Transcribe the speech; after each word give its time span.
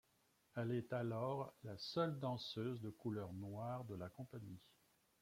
Elle 0.55 0.71
est 0.71 0.93
alors 0.93 1.53
la 1.63 1.77
seule 1.77 2.17
danseuse 2.17 2.81
de 2.81 2.89
couleur 2.89 3.33
noire 3.33 3.85
de 3.85 3.93
la 3.93 4.09
compagnie. 4.09 4.57